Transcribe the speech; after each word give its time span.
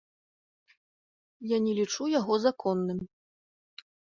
Я 1.55 1.61
не 1.67 1.73
лічу 1.81 2.03
яго 2.19 2.33
законным. 2.49 2.99